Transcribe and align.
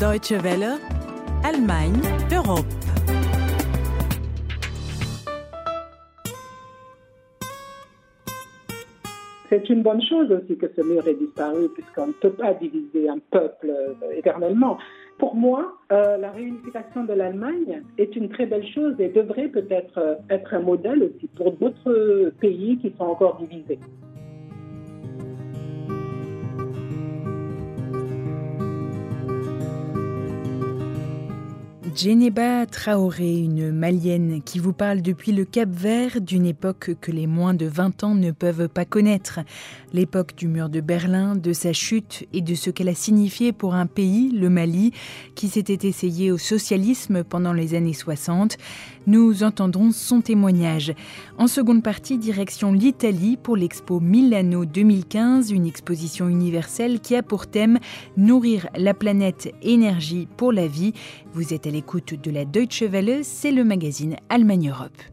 Deutsche 0.00 0.32
Welle, 0.42 0.78
Allemagne, 1.44 2.00
Europe. 2.34 2.64
C'est 9.50 9.68
une 9.68 9.82
bonne 9.82 10.00
chose 10.00 10.32
aussi 10.32 10.56
que 10.56 10.68
ce 10.74 10.80
mur 10.80 11.06
ait 11.06 11.12
disparu, 11.12 11.68
puisqu'on 11.74 12.06
ne 12.06 12.12
peut 12.12 12.30
pas 12.30 12.54
diviser 12.54 13.10
un 13.10 13.18
peuple 13.30 13.68
euh, 13.68 14.12
éternellement. 14.16 14.78
Pour 15.18 15.34
moi, 15.34 15.76
euh, 15.92 16.16
la 16.16 16.30
réunification 16.30 17.04
de 17.04 17.12
l'Allemagne 17.12 17.82
est 17.98 18.16
une 18.16 18.30
très 18.30 18.46
belle 18.46 18.66
chose 18.72 18.94
et 18.98 19.10
devrait 19.10 19.48
peut-être 19.48 19.98
euh, 19.98 20.14
être 20.30 20.54
un 20.54 20.60
modèle 20.60 21.02
aussi 21.02 21.28
pour 21.36 21.52
d'autres 21.52 22.32
pays 22.40 22.78
qui 22.78 22.90
sont 22.96 23.04
encore 23.04 23.36
divisés. 23.36 23.78
Djeneba 32.00 32.64
Traoré, 32.64 33.40
une 33.40 33.72
malienne 33.72 34.40
qui 34.42 34.58
vous 34.58 34.72
parle 34.72 35.02
depuis 35.02 35.32
le 35.32 35.44
Cap 35.44 35.68
Vert 35.68 36.22
d'une 36.22 36.46
époque 36.46 36.92
que 36.98 37.12
les 37.12 37.26
moins 37.26 37.52
de 37.52 37.66
20 37.66 38.04
ans 38.04 38.14
ne 38.14 38.30
peuvent 38.30 38.70
pas 38.70 38.86
connaître. 38.86 39.40
L'époque 39.92 40.34
du 40.34 40.48
mur 40.48 40.70
de 40.70 40.80
Berlin, 40.80 41.36
de 41.36 41.52
sa 41.52 41.74
chute 41.74 42.26
et 42.32 42.40
de 42.40 42.54
ce 42.54 42.70
qu'elle 42.70 42.88
a 42.88 42.94
signifié 42.94 43.52
pour 43.52 43.74
un 43.74 43.84
pays, 43.84 44.30
le 44.30 44.48
Mali, 44.48 44.92
qui 45.34 45.48
s'était 45.48 45.86
essayé 45.86 46.32
au 46.32 46.38
socialisme 46.38 47.22
pendant 47.22 47.52
les 47.52 47.74
années 47.74 47.92
60. 47.92 48.56
Nous 49.06 49.42
entendrons 49.42 49.92
son 49.92 50.22
témoignage. 50.22 50.94
En 51.36 51.48
seconde 51.48 51.82
partie, 51.82 52.16
direction 52.16 52.72
l'Italie 52.72 53.36
pour 53.36 53.56
l'expo 53.56 54.00
Milano 54.00 54.64
2015, 54.64 55.50
une 55.50 55.66
exposition 55.66 56.28
universelle 56.28 57.00
qui 57.00 57.14
a 57.14 57.22
pour 57.22 57.46
thème 57.46 57.78
Nourrir 58.16 58.68
la 58.74 58.94
planète, 58.94 59.52
énergie 59.62 60.28
pour 60.38 60.52
la 60.52 60.66
vie. 60.66 60.94
Vous 61.32 61.52
êtes 61.52 61.66
de 61.98 62.30
la 62.30 62.44
Deutsche 62.44 62.82
Welle, 62.82 63.24
c'est 63.24 63.50
le 63.50 63.64
magazine 63.64 64.16
Allemagne 64.28 64.70
Europe. 64.70 65.09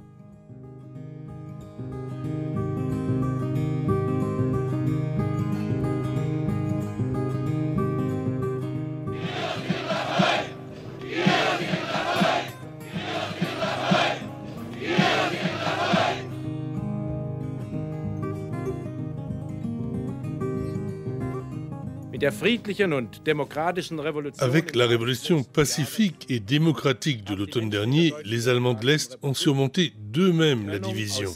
Avec 24.40 24.76
la 24.76 24.88
révolution 24.88 25.44
pacifique 25.44 26.26
et 26.30 26.40
démocratique 26.40 27.24
de 27.24 27.36
l'automne 27.36 27.70
dernier, 27.70 28.14
les 28.24 28.50
Allemands 28.50 28.74
de 28.74 28.86
l'Est 28.86 29.18
ont 29.22 29.34
surmonté 29.34 29.94
d'eux-mêmes 29.98 30.68
la 30.68 30.80
division. 30.80 31.32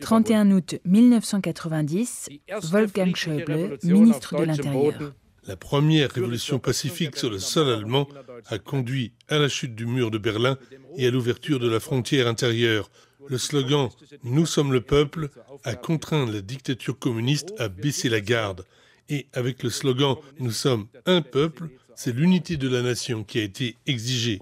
31 0.00 0.50
août 0.52 0.76
1990, 0.84 2.28
Wolfgang 2.70 3.14
Schäuble, 3.14 3.78
ministre 3.82 4.38
de 4.38 4.44
l'Intérieur. 4.44 5.14
La 5.46 5.56
première 5.56 6.10
révolution 6.10 6.58
pacifique 6.58 7.16
sur 7.16 7.28
le 7.28 7.38
sol 7.38 7.70
allemand 7.70 8.08
a 8.46 8.58
conduit 8.58 9.12
à 9.28 9.38
la 9.38 9.48
chute 9.48 9.74
du 9.74 9.84
mur 9.84 10.10
de 10.10 10.16
Berlin 10.16 10.56
et 10.96 11.06
à 11.06 11.10
l'ouverture 11.10 11.58
de 11.58 11.68
la 11.68 11.80
frontière 11.80 12.28
intérieure. 12.28 12.90
Le 13.28 13.36
slogan 13.36 13.90
Nous 14.22 14.46
sommes 14.46 14.72
le 14.72 14.80
peuple 14.80 15.28
a 15.64 15.74
contraint 15.74 16.24
la 16.24 16.40
dictature 16.40 16.98
communiste 16.98 17.52
à 17.58 17.68
baisser 17.68 18.08
la 18.08 18.22
garde. 18.22 18.64
Et 19.08 19.26
avec 19.32 19.62
le 19.62 19.70
slogan 19.70 20.16
Nous 20.38 20.50
sommes 20.50 20.86
un 21.06 21.22
peuple, 21.22 21.68
c'est 21.94 22.14
l'unité 22.14 22.56
de 22.56 22.68
la 22.68 22.82
nation 22.82 23.24
qui 23.24 23.38
a 23.38 23.42
été 23.42 23.76
exigée. 23.86 24.38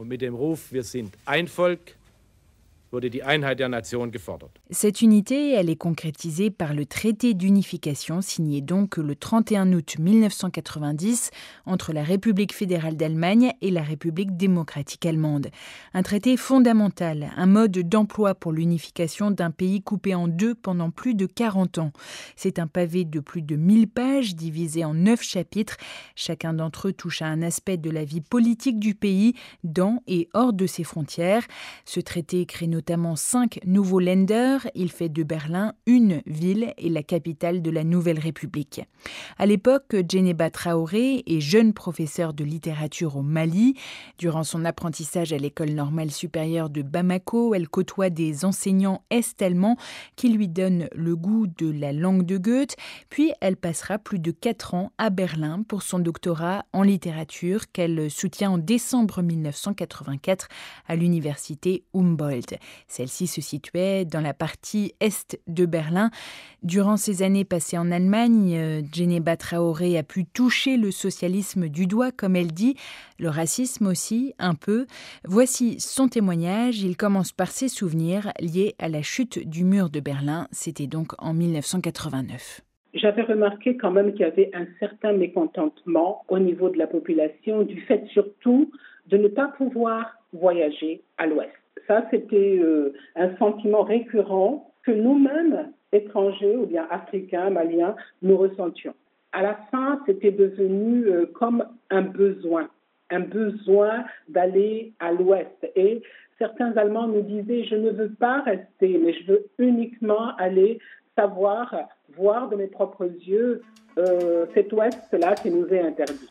Cette 4.71 5.01
unité, 5.01 5.53
elle 5.53 5.71
est 5.71 5.77
concrétisée 5.77 6.51
par 6.51 6.75
le 6.75 6.85
traité 6.85 7.33
d'unification 7.33 8.21
signé 8.21 8.61
donc 8.61 8.99
le 8.99 9.17
31 9.17 9.73
août 9.73 9.97
1990 9.99 11.31
entre 11.65 11.95
la 11.95 12.03
République 12.03 12.53
fédérale 12.53 12.99
d'Allemagne 12.99 13.53
et 13.63 13.71
la 13.71 13.81
République 13.81 14.37
démocratique 14.37 15.07
allemande. 15.07 15.49
Un 15.95 16.03
traité 16.03 16.37
fondamental, 16.37 17.31
un 17.35 17.47
mode 17.47 17.79
d'emploi 17.79 18.35
pour 18.35 18.53
l'unification 18.53 19.31
d'un 19.31 19.51
pays 19.51 19.81
coupé 19.81 20.15
en 20.15 20.29
deux 20.29 20.55
pendant 20.55 20.91
plus 20.91 21.15
de 21.15 21.25
40 21.25 21.79
ans. 21.79 21.93
C'est 22.37 22.59
un 22.59 22.67
pavé 22.67 23.07
de 23.07 23.21
plus 23.21 23.41
de 23.41 23.57
1000 23.57 23.89
pages 23.89 24.35
divisé 24.35 24.85
en 24.85 24.93
neuf 24.93 25.23
chapitres. 25.23 25.79
Chacun 26.15 26.53
d'entre 26.53 26.89
eux 26.89 26.93
touche 26.93 27.23
à 27.23 27.27
un 27.27 27.41
aspect 27.41 27.79
de 27.79 27.89
la 27.89 28.05
vie 28.05 28.21
politique 28.21 28.79
du 28.79 28.95
pays 28.95 29.33
dans 29.65 30.03
et 30.07 30.29
hors 30.35 30.53
de 30.53 30.67
ses 30.67 30.85
frontières. 30.85 31.47
Ce 31.87 31.99
traité 32.01 32.45
crée 32.45 32.67
notamment 32.83 33.15
cinq 33.15 33.61
nouveaux 33.65 34.01
lenders. 34.01 34.67
Il 34.75 34.91
fait 34.91 35.09
de 35.09 35.23
Berlin 35.23 35.75
une 35.87 36.21
ville 36.27 36.75
et 36.79 36.89
la 36.89 37.05
capitale 37.05 37.63
de 37.63 37.71
la 37.71 37.85
Nouvelle 37.85 38.19
République. 38.19 38.81
À 39.39 39.47
l'époque, 39.47 39.95
Djeneba 40.09 40.51
Traoré 40.51 41.23
est 41.29 41.39
jeune 41.39 41.75
professeur 41.75 42.35
de 42.35 42.43
littérature 42.43 43.17
au 43.17 43.23
Mali. 43.23 43.75
Durant 44.19 44.43
son 44.43 44.65
apprentissage 44.65 45.33
à 45.33 45.39
l'école 45.39 45.71
normale 45.71 46.11
supérieure 46.11 46.71
de 46.71 46.83
Bamako, 46.83 47.55
elle 47.55 47.69
côtoie 47.69 48.11
des 48.11 48.45
enseignants 48.45 49.05
est-allemands 49.11 49.77
qui 50.17 50.31
lui 50.31 50.49
donnent 50.49 50.89
le 50.93 51.15
goût 51.15 51.47
de 51.47 51.71
la 51.71 51.93
langue 51.93 52.27
de 52.27 52.37
Goethe. 52.37 52.75
Puis 53.11 53.31
elle 53.41 53.57
passera 53.57 53.99
plus 53.99 54.19
de 54.19 54.33
quatre 54.33 54.75
ans 54.75 54.91
à 54.99 55.11
Berlin 55.11 55.63
pour 55.69 55.85
son 55.85 56.01
doctorat 56.01 56.65
en 56.73 56.83
littérature 56.83 57.71
qu'elle 57.71 58.11
soutient 58.11 58.51
en 58.51 58.59
décembre 58.59 59.23
1984 59.23 60.49
à 60.89 60.97
l'université 60.97 61.85
Humboldt. 61.95 62.59
Celle-ci 62.89 63.27
se 63.27 63.41
situait 63.41 64.05
dans 64.05 64.21
la 64.21 64.35
partie 64.35 64.95
est 65.01 65.39
de 65.47 65.67
Berlin. 65.67 66.11
Durant 66.63 66.97
ces 66.97 67.23
années 67.23 67.45
passées 67.45 67.79
en 67.79 67.91
Allemagne, 67.91 68.83
Djeneba 68.93 69.37
Traoré 69.37 69.99
a 69.99 70.03
pu 70.03 70.25
toucher 70.25 70.77
le 70.77 70.91
socialisme 70.91 71.69
du 71.69 71.87
doigt, 71.87 72.13
comme 72.13 72.37
elle 72.37 72.53
dit, 72.53 72.77
le 73.19 73.29
racisme 73.29 73.87
aussi, 73.87 74.35
un 74.39 74.55
peu. 74.55 74.87
Voici 75.25 75.81
son 75.81 76.09
témoignage. 76.09 76.83
Il 76.83 76.97
commence 76.97 77.33
par 77.33 77.49
ses 77.49 77.69
souvenirs 77.69 78.33
liés 78.41 78.75
à 78.79 78.89
la 78.89 79.03
chute 79.03 79.49
du 79.49 79.65
mur 79.65 79.91
de 79.91 80.01
Berlin. 80.01 80.49
C'était 80.51 80.87
donc 80.87 81.13
en 81.19 81.35
1989. 81.35 82.63
J'avais 82.95 83.23
remarqué 83.23 83.77
quand 83.77 83.91
même 83.91 84.13
qu'il 84.13 84.21
y 84.21 84.25
avait 84.25 84.51
un 84.53 84.67
certain 84.79 85.13
mécontentement 85.13 86.25
au 86.29 86.39
niveau 86.39 86.69
de 86.69 86.79
la 86.79 86.87
population, 86.87 87.63
du 87.63 87.81
fait 87.81 88.05
surtout 88.13 88.71
de 89.07 89.17
ne 89.17 89.29
pas 89.29 89.49
pouvoir 89.49 90.15
voyager 90.33 91.03
à 91.17 91.27
l'ouest. 91.27 91.62
Ça, 91.87 92.07
c'était 92.11 92.59
euh, 92.61 92.93
un 93.17 93.37
sentiment 93.37 93.83
récurrent 93.83 94.73
que 94.85 94.93
nous-mêmes, 94.93 95.73
étrangers 95.93 96.57
ou 96.57 96.67
bien 96.67 96.87
africains, 96.91 97.51
maliens, 97.51 97.95
nous 98.23 98.37
ressentions. 98.37 98.95
À 99.33 99.43
la 99.43 99.55
fin, 99.71 100.01
c'était 100.07 100.31
devenu 100.31 101.07
euh, 101.07 101.27
comme 101.27 101.65
un 101.91 102.03
besoin, 102.03 102.69
un 103.11 103.21
besoin 103.21 104.05
d'aller 104.29 104.93
à 105.01 105.13
l'ouest. 105.13 105.71
Et 105.77 106.03
certains 106.39 106.77
Allemands 106.77 107.09
nous 107.09 107.23
disaient, 107.23 107.65
je 107.65 107.77
ne 107.77 107.91
veux 107.91 108.11
pas 108.11 108.43
rester, 108.43 108.99
mais 108.99 109.15
je 109.15 109.33
veux 109.33 109.47
uniquement 109.59 110.37
aller 110.37 110.79
savoir, 111.17 111.75
voir 112.17 112.49
de 112.49 112.57
mes 112.57 112.67
propres 112.67 113.05
yeux 113.27 113.63
euh, 113.99 114.47
cet 114.55 114.73
ouest-là 114.73 115.35
qui 115.35 115.51
nous 115.51 115.67
est 115.69 115.81
interdit. 115.81 116.29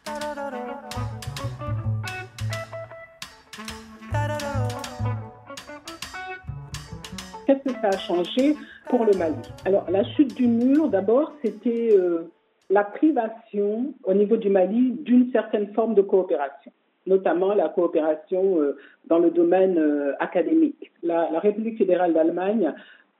Qu'est-ce 7.51 7.73
que 7.73 7.81
ça 7.81 7.89
a 7.89 7.97
changé 7.97 8.55
pour 8.89 9.03
le 9.03 9.11
Mali 9.17 9.35
Alors, 9.65 9.89
la 9.91 10.05
chute 10.05 10.33
du 10.35 10.47
mur, 10.47 10.87
d'abord, 10.87 11.33
c'était 11.43 11.89
euh, 11.91 12.31
la 12.69 12.85
privation 12.85 13.93
au 14.05 14.13
niveau 14.13 14.37
du 14.37 14.49
Mali 14.49 14.91
d'une 15.01 15.29
certaine 15.33 15.73
forme 15.73 15.93
de 15.93 16.01
coopération 16.01 16.71
notamment 17.07 17.55
la 17.55 17.67
coopération 17.67 18.61
euh, 18.61 18.77
dans 19.07 19.17
le 19.17 19.31
domaine 19.31 19.77
euh, 19.79 20.13
académique. 20.19 20.91
La, 21.01 21.39
République 21.39 21.79
fédérale 21.79 22.13
d'Allemagne 22.13 22.73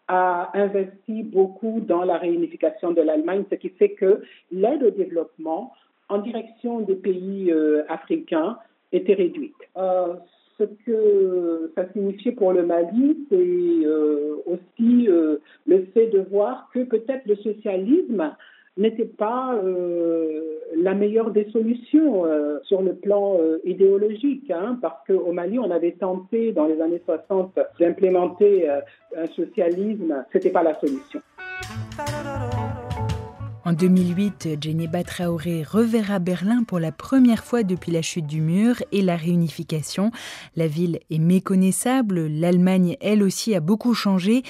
a 0.08 0.52
investi 0.54 1.24
beaucoup 1.24 1.82
dans 1.82 2.04
la 2.04 2.18
réunification 2.18 2.92
de 2.92 3.02
l'Allemagne, 3.02 3.44
ce 3.50 3.56
qui 3.56 3.70
fait 3.70 3.90
que 3.90 4.22
l'aide 4.52 4.84
au 4.84 4.92
développement 4.92 5.74
en 6.10 6.20
direction 6.20 6.82
des 6.82 6.94
pays 6.94 7.52
africains 7.90 8.60
était 8.92 9.16
réduite. 9.16 9.56
Que 10.86 11.72
ça 11.76 11.92
signifiait 11.94 12.34
pour 12.34 12.54
le 12.54 12.66
Mali, 12.66 13.18
c'est 13.30 13.36
euh, 13.36 14.36
aussi 14.46 15.08
euh, 15.08 15.38
le 15.66 15.86
fait 15.94 16.08
de 16.08 16.20
voir 16.20 16.70
que 16.74 16.84
peut-être 16.84 17.26
le 17.26 17.36
socialisme 17.36 18.36
n'était 18.78 19.06
pas 19.06 19.56
euh, 19.56 20.60
la 20.76 20.94
meilleure 20.94 21.32
des 21.32 21.50
solutions 21.52 22.26
sur 22.64 22.82
le 22.82 22.94
plan 22.94 23.38
idéologique, 23.66 24.50
hein, 24.50 24.78
parce 24.82 25.06
qu'au 25.06 25.32
Mali, 25.34 25.60
on 25.60 25.70
avait 25.70 25.92
tenté 25.92 26.52
dans 26.52 26.68
les 26.68 26.80
années 26.80 27.02
60 27.06 27.60
d'implémenter 27.80 28.70
un 28.70 29.28
socialisme, 29.28 30.24
c'était 30.32 30.52
pas 30.52 30.64
la 30.64 30.80
solution. 30.80 31.22
En 33.64 33.74
2008, 33.74 34.58
Djeneba 34.60 35.04
Traoré 35.04 35.62
reverra 35.62 36.18
Berlin 36.18 36.64
pour 36.68 36.80
la 36.80 36.92
première 36.92 37.44
fois 37.44 37.62
depuis 37.62 37.92
la 37.92 38.02
chute 38.02 38.26
du 38.26 38.42
mur 38.42 38.78
et 38.92 39.04
la 39.04 39.16
réunification. 39.16 40.10
La 40.56 40.66
ville 40.66 40.98
est 41.12 41.20
méconnaissable, 41.20 42.26
l'Allemagne 42.26 42.98
elle 43.02 43.22
aussi 43.22 43.54
a 43.54 43.60
beaucoup 43.60 43.94
changé. 43.94 44.42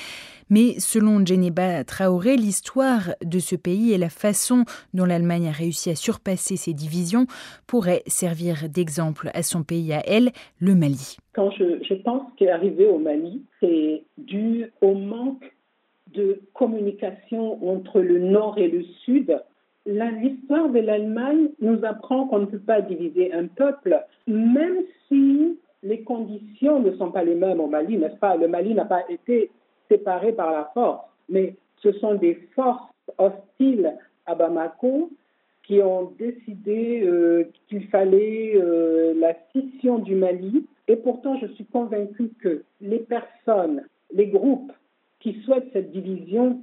Mais 0.50 0.80
selon 0.80 1.26
Djeneba 1.26 1.84
Traoré, 1.84 2.38
l'histoire 2.38 3.10
de 3.22 3.40
ce 3.40 3.58
pays 3.58 3.92
et 3.92 3.98
la 3.98 4.10
façon 4.10 4.64
dont 4.94 5.06
l'Allemagne 5.06 5.50
a 5.50 5.52
réussi 5.52 5.90
à 5.90 5.96
surpasser 5.96 6.56
ses 6.56 6.74
divisions 6.74 7.26
pourraient 7.68 8.04
servir 8.08 8.70
d'exemple 8.70 9.30
à 9.34 9.44
son 9.44 9.64
pays 9.64 9.92
à 9.92 10.02
elle, 10.08 10.32
le 10.60 10.74
Mali. 10.74 11.18
Quand 11.34 11.52
je, 11.52 11.84
je 11.84 11.96
pense 11.96 12.24
qu'est 12.38 12.50
arrivé 12.50 12.88
au 12.88 12.98
Mali, 12.98 13.44
c'est 13.60 14.04
dû 14.18 14.72
au 14.80 14.94
manque 14.94 15.52
de 16.14 16.42
communication 16.54 17.58
entre 17.68 18.02
le 18.02 18.20
nord 18.20 18.58
et 18.58 18.68
le 18.68 18.84
sud, 19.06 19.40
l'histoire 19.86 20.70
de 20.70 20.80
l'Allemagne 20.80 21.50
nous 21.60 21.84
apprend 21.84 22.28
qu'on 22.28 22.40
ne 22.40 22.46
peut 22.46 22.60
pas 22.60 22.82
diviser 22.82 23.34
un 23.34 23.48
peuple, 23.48 24.00
même 24.28 24.78
si 25.08 25.58
les 25.84 26.02
conditions 26.02 26.80
ne 26.80 26.92
sont 26.98 27.12
pas 27.12 27.24
les 27.24 27.36
mêmes 27.36 27.60
au 27.60 27.68
Mali, 27.68 27.98
n'est-ce 27.98 28.18
pas? 28.18 28.36
Le 28.36 28.48
Mali 28.48 28.74
n'a 28.74 28.86
pas 28.86 29.04
été 29.10 29.50
séparé 29.90 30.32
par 30.34 30.52
la 30.52 30.70
force, 30.74 31.06
mais 31.30 31.56
ce 31.82 31.92
sont 31.94 32.16
des 32.16 32.36
forces 32.56 32.92
hostiles 33.18 33.94
à 34.26 34.36
Bamako 34.36 35.10
qui 35.64 35.82
ont 35.82 36.12
décidé 36.18 37.02
euh, 37.04 37.46
qu'il 37.68 37.88
fallait 37.88 38.54
euh, 38.56 39.14
la 39.18 39.36
scission 39.50 40.00
du 40.00 40.16
Mali. 40.16 40.66
Et 40.88 40.96
pourtant, 40.96 41.38
je 41.40 41.48
suis 41.48 41.66
convaincue 41.66 42.32
que 42.42 42.64
les 42.82 43.00
personnes, 43.00 43.84
les 44.14 44.28
groupes 44.28 44.72
qui 45.22 45.42
souhaitent 45.44 45.70
cette 45.74 45.92
division 45.92 46.62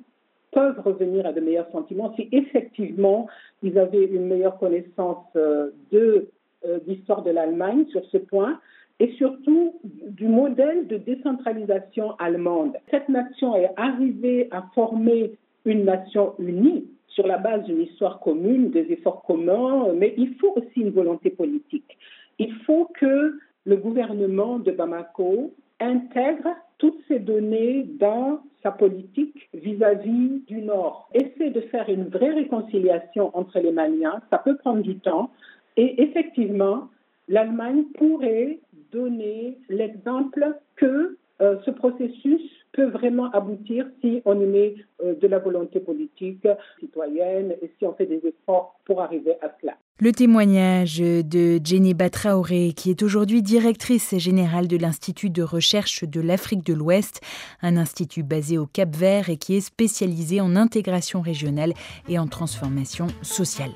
peuvent 0.52 0.80
revenir 0.80 1.26
à 1.26 1.32
de 1.32 1.40
meilleurs 1.40 1.70
sentiments 1.70 2.14
si 2.16 2.28
effectivement 2.32 3.26
ils 3.62 3.78
avaient 3.78 4.04
une 4.04 4.26
meilleure 4.26 4.58
connaissance 4.58 5.24
euh, 5.36 5.70
de 5.92 6.28
euh, 6.66 6.78
l'histoire 6.86 7.22
de 7.22 7.30
l'Allemagne 7.30 7.86
sur 7.90 8.04
ce 8.06 8.18
point 8.18 8.58
et 9.00 9.12
surtout 9.12 9.74
du 9.84 10.26
modèle 10.26 10.88
de 10.88 10.96
décentralisation 10.96 12.16
allemande. 12.18 12.76
Cette 12.90 13.08
nation 13.08 13.54
est 13.54 13.70
arrivée 13.76 14.48
à 14.50 14.64
former 14.74 15.32
une 15.64 15.84
nation 15.84 16.34
unie 16.38 16.88
sur 17.06 17.26
la 17.26 17.38
base 17.38 17.64
d'une 17.64 17.82
histoire 17.82 18.20
commune, 18.20 18.70
des 18.70 18.90
efforts 18.90 19.22
communs, 19.22 19.92
mais 19.94 20.14
il 20.16 20.34
faut 20.36 20.52
aussi 20.56 20.80
une 20.80 20.90
volonté 20.90 21.30
politique. 21.30 21.96
Il 22.38 22.52
faut 22.66 22.88
que 22.98 23.38
le 23.64 23.76
gouvernement 23.76 24.58
de 24.58 24.72
Bamako 24.72 25.52
intègre 25.80 26.48
toutes 26.78 27.00
ces 27.08 27.18
données 27.18 27.84
dans 27.98 28.40
sa 28.62 28.70
politique 28.70 29.48
vis-à-vis 29.54 30.42
du 30.46 30.62
Nord. 30.62 31.08
Essaie 31.14 31.50
de 31.50 31.60
faire 31.62 31.88
une 31.88 32.08
vraie 32.08 32.32
réconciliation 32.32 33.36
entre 33.36 33.58
les 33.60 33.72
Maliens, 33.72 34.20
ça 34.30 34.38
peut 34.38 34.56
prendre 34.56 34.82
du 34.82 34.98
temps. 34.98 35.30
Et 35.76 36.02
effectivement, 36.02 36.88
l'Allemagne 37.28 37.84
pourrait 37.96 38.58
donner 38.92 39.58
l'exemple 39.68 40.56
que 40.76 41.16
euh, 41.40 41.56
ce 41.64 41.70
processus 41.70 42.42
peut 42.72 42.88
vraiment 42.90 43.30
aboutir 43.32 43.86
si 44.00 44.22
on 44.24 44.40
y 44.40 44.46
met 44.46 44.74
euh, 45.02 45.14
de 45.14 45.26
la 45.26 45.38
volonté 45.38 45.80
politique 45.80 46.46
citoyenne 46.80 47.54
et 47.62 47.70
si 47.78 47.86
on 47.86 47.94
fait 47.94 48.06
des 48.06 48.20
efforts 48.26 48.78
pour 48.84 49.02
arriver 49.02 49.36
à 49.42 49.54
cela. 49.60 49.76
Le 50.00 50.12
témoignage 50.12 50.98
de 51.00 51.58
Jenny 51.64 51.92
Traoré, 51.96 52.72
qui 52.76 52.90
est 52.90 53.02
aujourd'hui 53.02 53.42
directrice 53.42 54.16
générale 54.16 54.68
de 54.68 54.76
l'Institut 54.76 55.28
de 55.28 55.42
recherche 55.42 56.04
de 56.04 56.20
l'Afrique 56.20 56.64
de 56.64 56.72
l'Ouest, 56.72 57.20
un 57.62 57.76
institut 57.76 58.22
basé 58.22 58.58
au 58.58 58.66
Cap 58.66 58.94
Vert 58.94 59.28
et 59.28 59.38
qui 59.38 59.56
est 59.56 59.60
spécialisé 59.60 60.40
en 60.40 60.54
intégration 60.54 61.20
régionale 61.20 61.72
et 62.08 62.16
en 62.16 62.28
transformation 62.28 63.08
sociale. 63.22 63.72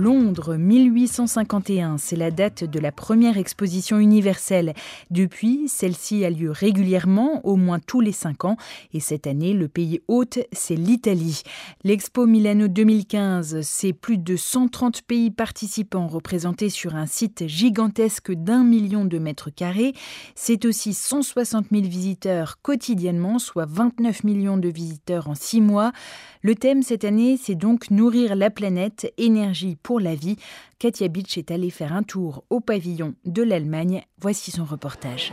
Londres 0.00 0.56
1851, 0.56 1.98
c'est 1.98 2.16
la 2.16 2.30
date 2.30 2.64
de 2.64 2.80
la 2.80 2.90
première 2.90 3.36
exposition 3.36 3.98
universelle. 3.98 4.72
Depuis, 5.10 5.68
celle-ci 5.68 6.24
a 6.24 6.30
lieu 6.30 6.50
régulièrement, 6.50 7.46
au 7.46 7.56
moins 7.56 7.78
tous 7.78 8.00
les 8.00 8.12
cinq 8.12 8.46
ans, 8.46 8.56
et 8.94 9.00
cette 9.00 9.26
année, 9.26 9.52
le 9.52 9.68
pays 9.68 10.00
hôte, 10.08 10.38
c'est 10.52 10.74
l'Italie. 10.74 11.42
L'Expo 11.84 12.24
Milano 12.24 12.66
2015, 12.66 13.60
c'est 13.60 13.92
plus 13.92 14.16
de 14.16 14.36
130 14.36 15.02
pays 15.02 15.30
participants 15.30 16.06
représentés 16.06 16.70
sur 16.70 16.94
un 16.94 17.04
site 17.04 17.46
gigantesque 17.46 18.32
d'un 18.32 18.64
million 18.64 19.04
de 19.04 19.18
mètres 19.18 19.50
carrés. 19.50 19.92
C'est 20.34 20.64
aussi 20.64 20.94
160 20.94 21.66
000 21.70 21.82
visiteurs 21.82 22.62
quotidiennement, 22.62 23.38
soit 23.38 23.66
29 23.68 24.24
millions 24.24 24.56
de 24.56 24.70
visiteurs 24.70 25.28
en 25.28 25.34
six 25.34 25.60
mois. 25.60 25.92
Le 26.40 26.54
thème 26.54 26.82
cette 26.82 27.04
année, 27.04 27.36
c'est 27.38 27.54
donc 27.54 27.90
nourrir 27.90 28.34
la 28.34 28.48
planète, 28.48 29.12
énergie 29.18 29.76
pour 29.82 29.89
la 29.98 30.14
vie. 30.14 30.36
Katia 30.78 31.08
Beach 31.08 31.36
est 31.38 31.50
allée 31.50 31.70
faire 31.70 31.92
un 31.92 32.02
tour 32.02 32.44
au 32.50 32.60
pavillon 32.60 33.14
de 33.24 33.42
l'Allemagne. 33.42 34.04
Voici 34.20 34.50
son 34.50 34.64
reportage. 34.64 35.32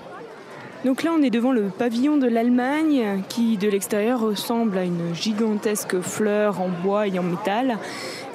Donc 0.85 1.03
là, 1.03 1.11
on 1.17 1.21
est 1.21 1.29
devant 1.29 1.51
le 1.51 1.63
pavillon 1.63 2.17
de 2.17 2.27
l'Allemagne 2.27 3.23
qui, 3.29 3.57
de 3.57 3.67
l'extérieur, 3.67 4.19
ressemble 4.19 4.77
à 4.77 4.83
une 4.83 5.13
gigantesque 5.13 5.99
fleur 6.01 6.61
en 6.61 6.69
bois 6.69 7.07
et 7.07 7.17
en 7.19 7.23
métal. 7.23 7.77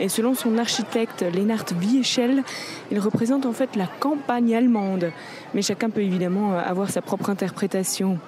Et 0.01 0.09
selon 0.09 0.35
son 0.35 0.59
architecte 0.59 1.25
Lennart 1.35 1.65
Wieschel, 1.81 2.43
il 2.91 2.99
représente 2.99 3.47
en 3.47 3.53
fait 3.53 3.77
la 3.77 3.87
campagne 3.87 4.57
allemande. 4.57 5.13
Mais 5.55 5.63
chacun 5.63 5.91
peut 5.91 6.03
évidemment 6.03 6.59
avoir 6.59 6.91
sa 6.91 7.03
propre 7.03 7.31
interprétation. 7.31 8.19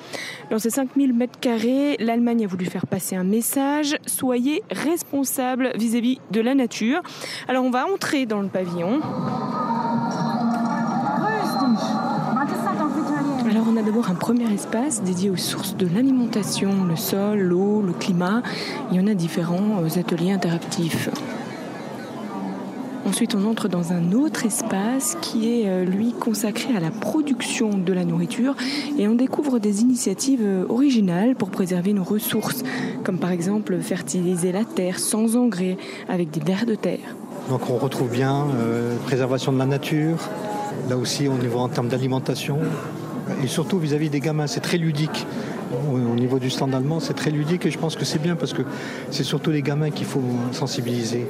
Dans 0.50 0.58
ces 0.58 0.70
5000 0.70 1.12
mètres 1.12 1.40
carrés, 1.40 1.96
l'Allemagne 1.98 2.44
a 2.44 2.46
voulu 2.46 2.66
faire 2.66 2.86
passer 2.86 3.16
un 3.16 3.24
message 3.24 3.96
soyez 4.06 4.62
responsables 4.70 5.72
vis-à-vis 5.76 6.20
de 6.30 6.40
la 6.40 6.54
nature. 6.54 7.00
Alors 7.48 7.64
on 7.64 7.70
va 7.70 7.86
entrer 7.86 8.26
dans 8.26 8.40
le 8.40 8.48
pavillon. 8.48 9.00
On 13.66 13.76
a 13.76 13.82
d'abord 13.82 14.10
un 14.10 14.14
premier 14.14 14.52
espace 14.52 15.02
dédié 15.02 15.30
aux 15.30 15.36
sources 15.36 15.76
de 15.76 15.86
l'alimentation, 15.86 16.84
le 16.84 16.96
sol, 16.96 17.40
l'eau, 17.40 17.82
le 17.82 17.92
climat. 17.92 18.42
Il 18.90 18.96
y 18.96 19.00
en 19.00 19.06
a 19.06 19.14
différents 19.14 19.82
euh, 19.82 19.98
ateliers 19.98 20.32
interactifs. 20.32 21.08
Ensuite, 23.06 23.34
on 23.34 23.44
entre 23.44 23.68
dans 23.68 23.92
un 23.92 24.12
autre 24.12 24.46
espace 24.46 25.16
qui 25.20 25.60
est, 25.60 25.68
euh, 25.68 25.84
lui, 25.84 26.12
consacré 26.12 26.74
à 26.74 26.80
la 26.80 26.90
production 26.90 27.76
de 27.76 27.92
la 27.92 28.04
nourriture 28.04 28.54
et 28.98 29.06
on 29.08 29.14
découvre 29.14 29.58
des 29.58 29.82
initiatives 29.82 30.40
euh, 30.42 30.64
originales 30.70 31.34
pour 31.34 31.50
préserver 31.50 31.92
nos 31.92 32.02
ressources, 32.02 32.62
comme 33.04 33.18
par 33.18 33.30
exemple 33.30 33.78
fertiliser 33.80 34.52
la 34.52 34.64
terre 34.64 34.98
sans 34.98 35.36
engrais 35.36 35.76
avec 36.08 36.30
des 36.30 36.40
vers 36.40 36.64
de 36.64 36.74
terre. 36.74 37.14
Donc 37.50 37.68
on 37.68 37.76
retrouve 37.76 38.10
bien 38.10 38.46
euh, 38.58 38.96
préservation 39.04 39.52
de 39.52 39.58
la 39.58 39.66
nature, 39.66 40.16
là 40.88 40.96
aussi 40.96 41.28
au 41.28 41.34
niveau 41.34 41.58
en 41.58 41.68
termes 41.68 41.88
d'alimentation, 41.88 42.58
et 43.42 43.46
surtout 43.46 43.78
vis-à-vis 43.78 44.10
des 44.10 44.20
gamins, 44.20 44.46
c'est 44.46 44.60
très 44.60 44.78
ludique. 44.78 45.26
Au 45.92 46.14
niveau 46.14 46.38
du 46.38 46.50
stand 46.50 46.74
allemand, 46.74 47.00
c'est 47.00 47.14
très 47.14 47.30
ludique 47.30 47.66
et 47.66 47.70
je 47.70 47.78
pense 47.78 47.96
que 47.96 48.04
c'est 48.04 48.20
bien 48.20 48.36
parce 48.36 48.52
que 48.52 48.62
c'est 49.10 49.24
surtout 49.24 49.50
les 49.50 49.62
gamins 49.62 49.90
qu'il 49.90 50.06
faut 50.06 50.22
sensibiliser. 50.52 51.26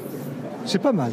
C'est 0.67 0.81
pas 0.81 0.93
mal. 0.93 1.13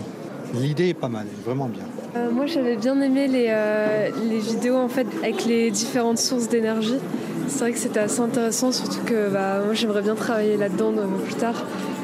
L'idée 0.53 0.89
est 0.89 0.93
pas 0.93 1.07
mal, 1.07 1.27
vraiment 1.45 1.67
bien. 1.67 1.83
Euh, 2.17 2.29
moi, 2.29 2.45
j'avais 2.45 2.75
bien 2.75 2.99
aimé 2.99 3.27
les, 3.27 3.47
euh, 3.49 4.09
les, 4.29 4.39
vidéos 4.39 4.75
en 4.75 4.89
fait 4.89 5.07
avec 5.23 5.45
les 5.45 5.71
différentes 5.71 6.17
sources 6.17 6.49
d'énergie. 6.49 6.97
C'est 7.47 7.59
vrai 7.59 7.71
que 7.71 7.77
c'était 7.77 8.01
assez 8.01 8.19
intéressant, 8.19 8.71
surtout 8.73 8.99
que 9.05 9.29
bah, 9.29 9.59
moi, 9.63 9.73
j'aimerais 9.73 10.01
bien 10.01 10.15
travailler 10.15 10.57
là-dedans 10.57 10.91
plus 11.23 11.35
tard. 11.35 11.55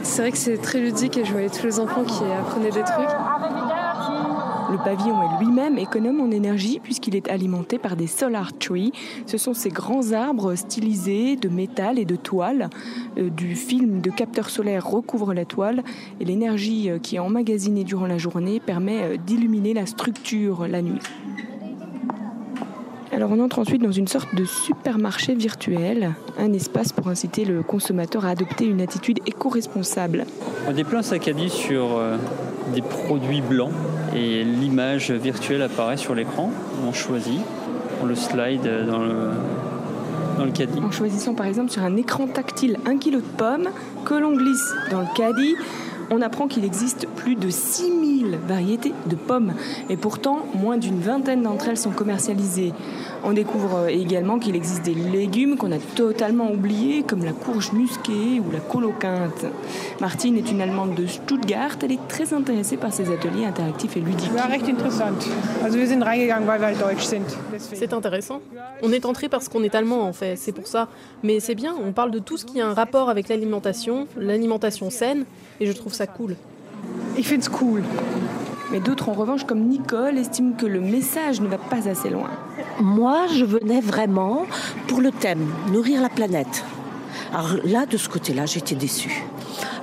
C'est 0.04 0.22
vrai 0.22 0.32
que 0.32 0.38
c'est 0.38 0.58
très 0.58 0.80
ludique 0.80 1.18
et 1.18 1.26
je 1.26 1.32
voyais 1.34 1.50
tous 1.50 1.66
les 1.66 1.80
enfants 1.80 2.04
qui 2.06 2.24
apprenaient 2.40 2.72
des 2.72 2.84
trucs. 2.84 3.10
Le 4.78 4.84
pavillon 4.84 5.24
est 5.24 5.44
lui-même 5.44 5.80
économe 5.80 6.22
en 6.22 6.30
énergie 6.30 6.80
puisqu'il 6.80 7.16
est 7.16 7.30
alimenté 7.30 7.80
par 7.80 7.96
des 7.96 8.06
solar 8.06 8.54
trees. 8.54 8.92
Ce 9.26 9.40
sont 9.40 9.56
ces 9.56 9.70
grands 9.70 10.12
arbres 10.12 10.54
stylisés 10.54 11.36
de 11.36 11.50
métal 11.50 11.98
et 11.98 12.06
de 12.06 12.16
toile. 12.16 12.70
Euh, 13.18 13.30
du 13.30 13.56
film 13.56 14.02
de 14.02 14.12
capteur 14.12 14.52
solaire 14.52 14.88
recouvre 14.88 15.34
la 15.34 15.46
toile 15.46 15.84
et 16.20 16.26
l'énergie 16.26 16.92
euh, 16.92 17.00
qui 17.00 17.16
est 17.16 17.20
emmagasinée 17.20 17.86
durant 17.86 18.06
la 18.06 18.20
journée 18.20 18.60
permet 18.60 19.02
euh, 19.02 19.18
d'illuminer 19.18 19.74
la 19.74 19.88
structure 19.88 20.68
la 20.68 20.84
nuit. 20.84 21.02
Alors 23.18 23.32
on 23.32 23.40
entre 23.40 23.58
ensuite 23.58 23.82
dans 23.82 23.92
une 23.92 24.08
sorte 24.08 24.36
de 24.36 24.46
supermarché 24.46 25.34
virtuel, 25.34 26.14
un 26.38 26.54
espace 26.54 26.92
pour 26.92 27.08
inciter 27.08 27.46
le 27.46 27.64
consommateur 27.64 28.28
à 28.28 28.30
adopter 28.30 28.66
une 28.66 28.80
attitude 28.80 29.22
éco-responsable. 29.26 30.28
On 30.68 30.72
déploie 30.72 31.00
un 31.00 31.02
sac 31.02 31.28
à 31.28 31.34
dos 31.34 31.48
sur 31.48 32.00
des 32.76 32.84
produits 32.84 33.42
blancs 33.42 33.72
et 34.16 34.44
l'image 34.44 35.10
virtuelle 35.10 35.64
apparaît 35.64 35.98
sur 35.98 36.14
l'écran. 36.14 36.52
On 36.88 36.94
choisit, 36.94 37.42
on 38.04 38.06
le 38.06 38.14
slide 38.14 38.62
dans 38.88 39.00
le, 39.00 39.32
dans 40.38 40.46
le 40.46 40.52
caddie 40.52 40.80
En 40.80 40.92
choisissant 40.92 41.34
par 41.34 41.48
exemple 41.48 41.72
sur 41.72 41.82
un 41.82 41.96
écran 41.96 42.28
tactile 42.28 42.78
un 42.86 43.00
kilo 43.00 43.18
de 43.18 43.26
pommes 43.36 43.70
que 44.06 44.14
l'on 44.14 44.34
glisse 44.34 44.76
dans 44.92 45.00
le 45.00 45.08
caddie, 45.16 45.56
on 46.12 46.22
apprend 46.22 46.48
qu'il 46.48 46.64
existe 46.64 47.08
plus 47.16 47.36
de 47.36 47.50
6000 47.50 47.97
variétés 48.36 48.94
de 49.06 49.16
pommes 49.16 49.54
et 49.90 49.96
pourtant 49.96 50.46
moins 50.54 50.78
d'une 50.78 51.00
vingtaine 51.00 51.44
d'entre 51.44 51.70
elles 51.70 51.78
sont 51.78 51.92
commercialisées. 51.92 52.74
On 53.24 53.34
découvre 53.34 53.88
également 53.88 54.40
qu'il 54.40 54.56
existe 54.56 54.84
des 54.84 54.94
légumes 54.94 55.58
qu'on 55.58 55.72
a 55.72 55.80
totalement 55.96 56.52
oubliés 56.52 57.04
comme 57.04 57.24
la 57.24 57.32
courge 57.32 57.72
musquée 57.72 58.40
ou 58.40 58.52
la 58.52 58.60
coloquinte. 58.60 59.46
Martine 60.02 60.38
est 60.38 60.52
une 60.52 60.62
Allemande 60.62 60.96
de 60.96 61.08
Stuttgart, 61.08 61.78
elle 61.84 61.94
est 61.94 62.08
très 62.08 62.34
intéressée 62.34 62.78
par 62.78 62.92
ces 62.94 63.12
ateliers 63.12 63.46
interactifs 63.46 63.96
et 63.98 64.02
ludiques. 64.02 64.32
C'est 67.58 67.94
intéressant. 67.94 68.42
On 68.82 68.92
est 68.92 69.06
entré 69.06 69.30
parce 69.30 69.50
qu'on 69.50 69.64
est 69.64 69.76
allemand 69.76 70.04
en 70.04 70.14
fait, 70.14 70.36
c'est 70.36 70.52
pour 70.52 70.68
ça. 70.68 70.88
Mais 71.24 71.40
c'est 71.40 71.56
bien, 71.56 71.74
on 71.84 71.92
parle 71.92 72.12
de 72.12 72.20
tout 72.20 72.38
ce 72.38 72.46
qui 72.46 72.62
a 72.62 72.68
un 72.68 72.74
rapport 72.74 73.10
avec 73.10 73.30
l'alimentation, 73.30 74.08
l'alimentation 74.18 74.90
saine, 74.90 75.26
et 75.60 75.66
je 75.66 75.72
trouve 75.72 75.94
ça 75.94 76.08
cool. 76.08 76.36
Ich 77.18 77.28
find's 77.28 77.50
cool. 77.50 77.84
Mais 78.72 78.80
d'autres, 78.80 79.10
en 79.10 79.14
revanche, 79.14 79.46
comme 79.46 79.62
Nicole, 79.62 80.18
estiment 80.18 80.54
que 80.54 80.66
le 80.66 80.82
message 80.82 81.40
ne 81.42 81.48
va 81.48 81.58
pas 81.58 81.88
assez 81.88 82.10
loin. 82.10 82.30
Moi, 82.82 83.28
je 83.34 83.46
venais 83.46 83.80
vraiment 83.80 84.46
pour 84.88 85.02
le 85.02 85.12
thème, 85.12 85.48
nourrir 85.72 86.02
la 86.02 86.10
planète. 86.10 86.64
Alors 87.34 87.56
là, 87.64 87.86
de 87.86 87.98
ce 87.98 88.10
côté-là, 88.10 88.46
j'étais 88.46 88.76
déçue 88.76 89.24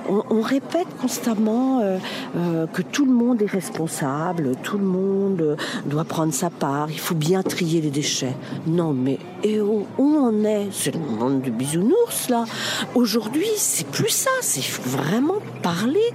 on, 0.07 0.41
répète 0.41 0.87
constamment 1.01 1.79
euh, 1.79 1.97
euh, 2.35 2.67
que 2.67 2.81
tout 2.81 3.05
le 3.05 3.11
monde 3.11 3.41
est 3.41 3.49
responsable, 3.49 4.51
tout 4.63 4.77
le 4.77 4.85
monde 4.85 5.57
doit 5.85 6.03
prendre 6.03 6.33
sa 6.33 6.49
part, 6.49 6.89
il 6.91 6.99
faut 6.99 7.15
bien 7.15 7.41
trier 7.41 7.81
les 7.81 7.89
déchets. 7.89 8.35
Non, 8.67 8.93
mais 8.93 9.19
où, 9.45 9.85
où 9.97 10.17
on 10.17 10.43
est? 10.43 10.67
C'est 10.71 10.93
le 10.93 10.99
monde 10.99 11.41
du 11.41 11.51
bisounours, 11.51 12.29
là. 12.29 12.45
Aujourd'hui, 12.93 13.47
c'est 13.57 13.87
plus 13.87 14.09
ça, 14.09 14.31
c'est 14.41 14.65
vraiment 14.87 15.39
parler 15.65 16.09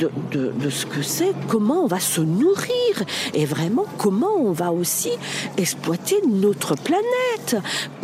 de, 0.00 0.10
de, 0.32 0.52
de 0.64 0.68
ce 0.68 0.84
que 0.84 1.00
c'est, 1.00 1.32
comment 1.46 1.84
on 1.84 1.86
va 1.86 2.00
se 2.00 2.20
nourrir 2.20 2.94
et 3.34 3.44
vraiment 3.46 3.86
comment 3.98 4.34
on 4.36 4.50
va 4.50 4.72
aussi 4.72 5.12
exploiter 5.56 6.16
notre 6.26 6.74
planète. 6.74 7.56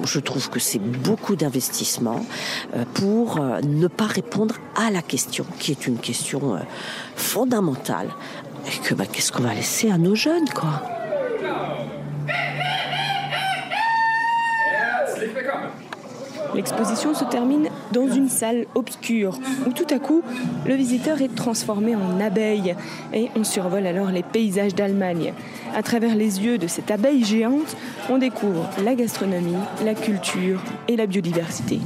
Je 0.05 0.21
trouve 0.21 0.49
que 0.49 0.61
c'est 0.61 0.79
beaucoup 0.79 1.35
d'investissement 1.35 2.25
euh, 2.77 2.85
pour 2.95 3.41
ne 3.41 3.89
pas 3.89 4.07
répondre 4.07 4.55
à 4.77 4.93
la 4.93 5.03
question, 5.03 5.45
qui 5.59 5.73
est 5.73 5.89
une 5.89 5.99
question 5.99 6.55
euh, 6.55 6.59
fondamentale. 7.17 8.09
Et 8.69 8.79
que 8.87 8.95
bah, 8.95 9.07
qu'est-ce 9.11 9.33
qu'on 9.33 9.43
va 9.43 9.55
laisser 9.55 9.91
à 9.91 9.99
nos 9.99 10.15
jeunes, 10.15 10.49
quoi? 10.55 10.83
L'exposition 16.55 17.15
se 17.15 17.25
termine 17.25 17.69
dans 17.93 18.09
une 18.09 18.29
salle 18.29 18.67
obscure 18.75 19.39
où 19.67 19.73
tout 19.73 19.87
à 19.91 19.99
coup 19.99 20.23
le 20.67 20.75
visiteur 20.75 21.23
est 21.23 21.35
transformé 21.35 21.97
en 21.97 22.21
abeille 22.21 22.75
et 23.15 23.29
on 23.37 23.45
survole 23.45 23.87
alors 23.87 24.11
les 24.11 24.23
paysages 24.23 24.75
d'Allemagne. 24.75 25.33
À 25.75 25.83
travers 25.83 26.15
les 26.15 26.43
yeux 26.43 26.59
de 26.59 26.67
cette 26.67 26.91
abeille 26.91 27.25
géante, 27.25 27.77
on 28.11 28.19
découvre 28.19 28.69
la 28.85 28.95
gastronomie, 28.95 29.57
la 29.85 29.95
culture 29.95 30.63
et 30.89 30.97
la 30.97 31.07
biodiversité. 31.07 31.81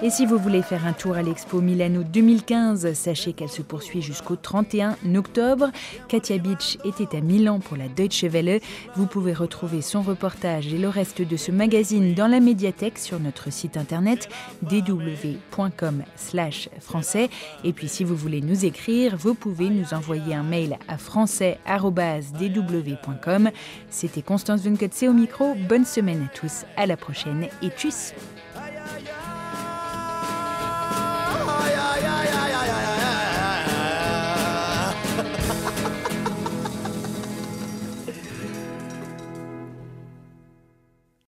Et 0.00 0.10
si 0.10 0.26
vous 0.26 0.38
voulez 0.38 0.62
faire 0.62 0.86
un 0.86 0.92
tour 0.92 1.16
à 1.16 1.22
l'expo 1.22 1.60
Milano 1.60 2.04
2015, 2.04 2.92
sachez 2.92 3.32
qu'elle 3.32 3.48
se 3.48 3.62
poursuit 3.62 4.00
jusqu'au 4.00 4.36
31 4.36 4.96
octobre. 5.16 5.72
Katia 6.06 6.38
Beach 6.38 6.78
était 6.84 7.16
à 7.16 7.20
Milan 7.20 7.58
pour 7.58 7.76
la 7.76 7.88
Deutsche 7.88 8.22
Welle. 8.22 8.60
Vous 8.94 9.06
pouvez 9.06 9.32
retrouver 9.32 9.82
son 9.82 10.02
reportage 10.02 10.72
et 10.72 10.78
le 10.78 10.88
reste 10.88 11.20
de 11.20 11.36
ce 11.36 11.50
magazine 11.50 12.14
dans 12.14 12.28
la 12.28 12.38
médiathèque 12.38 12.96
sur 12.96 13.18
notre 13.18 13.50
site 13.50 13.76
internet 13.76 14.28
dw.com/français. 14.62 17.28
Et 17.64 17.72
puis 17.72 17.88
si 17.88 18.04
vous 18.04 18.14
voulez 18.14 18.40
nous 18.40 18.64
écrire, 18.64 19.16
vous 19.16 19.34
pouvez 19.34 19.68
nous 19.68 19.94
envoyer 19.94 20.32
un 20.32 20.44
mail 20.44 20.78
à 20.86 20.96
français@dw.com. 20.96 23.50
C'était 23.90 24.22
Constance 24.22 24.60
Vunketse 24.60 25.08
au 25.08 25.12
micro. 25.12 25.56
Bonne 25.68 25.84
semaine 25.84 26.28
à 26.32 26.38
tous. 26.38 26.66
À 26.76 26.86
la 26.86 26.96
prochaine 26.96 27.48
et 27.62 27.70
tchuss. 27.70 28.12